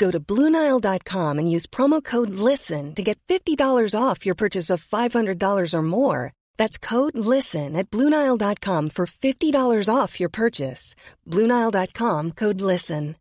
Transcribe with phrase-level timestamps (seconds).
[0.00, 4.82] Go to Bluenile.com and use promo code LISTEN to get $50 off your purchase of
[4.82, 6.32] $500 or more.
[6.56, 10.94] That's code LISTEN at Bluenile.com for $50 off your purchase.
[11.28, 13.16] Bluenile.com code LISTEN.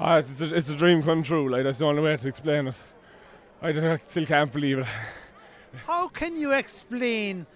[0.00, 1.48] Ah, it's, a, it's a dream come true.
[1.48, 2.74] Like that's the only way to explain it.
[3.62, 4.86] I, just, I still can't believe it.
[5.86, 7.46] How can you explain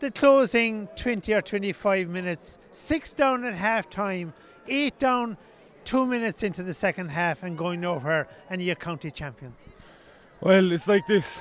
[0.00, 4.34] the closing 20 or 25 minutes, six down at half time,
[4.68, 5.36] eight down,
[5.84, 9.56] two minutes into the second half, and going over and you're county champions?
[10.40, 11.40] Well, it's like this.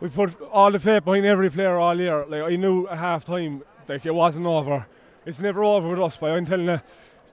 [0.00, 2.24] We put all the faith behind every player all year.
[2.26, 4.86] Like I knew at half time, like it wasn't over.
[5.24, 6.16] It's never over with us.
[6.16, 6.80] But I'm telling you,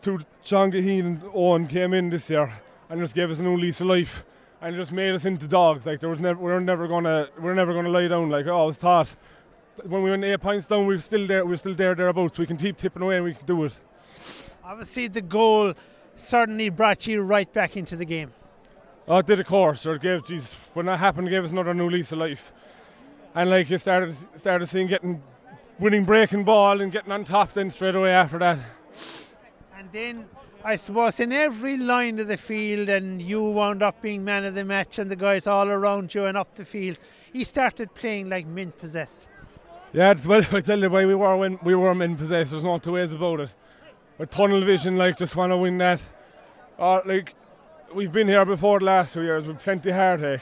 [0.02, 2.54] two John Gaheen and Owen came in this year
[2.90, 4.24] and just gave us a new lease of life
[4.62, 5.86] and just made us into dogs.
[5.86, 8.30] Like there was never, we are never gonna, we are never gonna lie down.
[8.30, 9.16] Like I always thought,
[9.84, 11.46] when we went eight points down, we were still there.
[11.46, 12.38] We were still there thereabouts.
[12.38, 13.74] We can keep tipping away and we can do it.
[14.70, 15.74] Obviously, the goal
[16.16, 18.32] certainly brought you right back into the game.
[19.08, 19.84] Oh, it did of course.
[19.88, 22.52] Or it gave, geez, when that happened, it gave us another new lease of life.
[23.34, 25.24] And like you started, started seeing getting
[25.80, 28.60] winning breaking ball and getting on top then straight away after that.
[29.76, 30.26] And then
[30.64, 34.54] I suppose in every line of the field, and you wound up being man of
[34.54, 37.00] the match, and the guys all around you and up the field,
[37.34, 39.26] he started playing like mint possessed.
[39.94, 42.52] Yeah, well, I tell you why we were when we were men possessed.
[42.52, 43.50] There's no two ways about it.
[44.20, 46.02] With tunnel vision, like just want to win that.
[46.78, 47.36] Or like
[47.96, 50.42] we've been here before the last two years with plenty of heartache.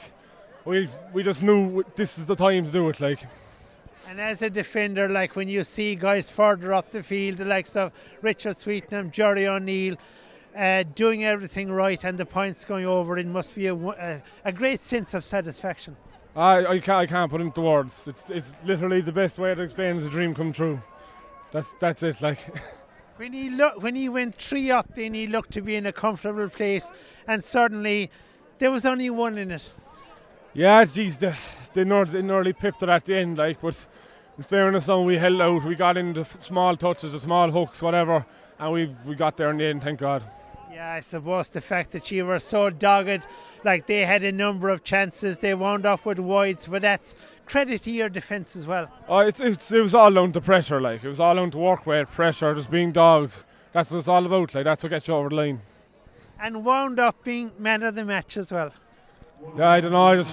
[0.64, 3.00] We we just knew this is the time to do it.
[3.00, 3.24] Like.
[4.08, 7.76] And as a defender, like when you see guys further up the field, the likes
[7.76, 9.96] of Richard Sweetnam, Jerry O'Neill,
[10.56, 14.50] uh, doing everything right and the points going over, it must be a, a, a
[14.52, 15.96] great sense of satisfaction.
[16.34, 18.08] I, I can't I can't put into words.
[18.08, 20.82] It's it's literally the best way to explain is a dream come true.
[21.52, 22.20] That's that's it.
[22.20, 22.40] Like.
[23.18, 25.92] when he look when he went three up, then he looked to be in a
[25.92, 26.90] comfortable place,
[27.26, 28.10] and suddenly
[28.58, 29.72] there was only one in it.
[30.54, 31.34] Yeah, geez, they
[31.74, 33.86] they nearly, they nearly pipped it at the end, like, but
[34.36, 35.64] in fairness, now we held out.
[35.64, 38.24] We got into small touches, the small hooks, whatever,
[38.58, 39.82] and we we got there in the end.
[39.82, 40.22] Thank God.
[40.78, 43.26] Yeah, I suppose the fact that you were so dogged,
[43.64, 47.16] like they had a number of chances, they wound up with wides, but that's
[47.46, 48.88] credit to your defence as well.
[49.08, 51.58] Oh, it's, it's, it was all down to pressure, like it was all down to
[51.58, 53.44] work with pressure, just being dogs.
[53.72, 55.62] That's what it's all about, like that's what gets you over the line.
[56.38, 58.70] And wound up being man of the match as well.
[59.56, 60.06] Yeah, I don't know.
[60.06, 60.32] I just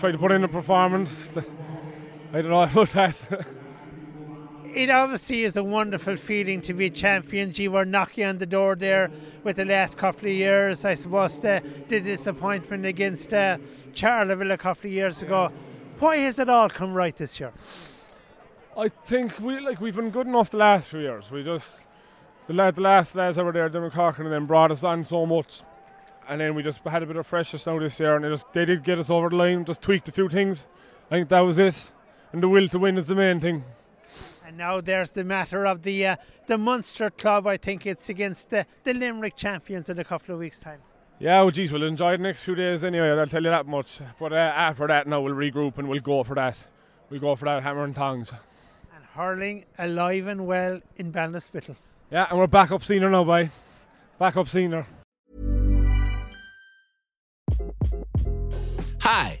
[0.00, 1.30] tried to put in a performance.
[2.32, 3.46] I don't know about that.
[4.74, 7.58] it obviously is a wonderful feeling to be champions.
[7.58, 9.10] You were knocking on the door there
[9.44, 10.84] with the last couple of years.
[10.84, 13.58] I suppose the, the disappointment against uh,
[13.92, 15.52] Charleville a couple of years ago.
[15.98, 17.52] Why has it all come right this year?
[18.76, 21.30] I think we like we've been good enough the last few years.
[21.30, 21.70] We just
[22.46, 25.62] the, the last lads over there, Dermot Corcoran, and then brought us on so much,
[26.26, 28.46] and then we just had a bit of freshness now this year, and they just
[28.54, 29.66] they did get us over the line.
[29.66, 30.64] Just tweaked a few things.
[31.10, 31.90] I think that was it,
[32.32, 33.64] and the will to win is the main thing.
[34.52, 37.46] And now there's the matter of the uh, the Munster club.
[37.46, 40.80] I think it's against the, the Limerick champions in a couple of weeks' time.
[41.18, 43.08] Yeah, well, geez, we'll enjoy the next few days anyway.
[43.12, 44.00] I'll tell you that much.
[44.20, 46.58] But uh, after that, now we'll regroup and we'll go for that.
[47.08, 48.30] We'll go for that hammer and tongs.
[48.94, 51.76] And hurling alive and well in Ballinspittle.
[52.10, 53.50] Yeah, and we're back up senior now, boy.
[54.18, 54.86] Back up senior.
[59.00, 59.40] Hi.